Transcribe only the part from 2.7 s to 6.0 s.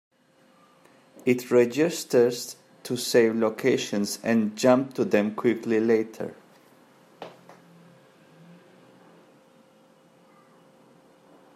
to save locations and jump to them quickly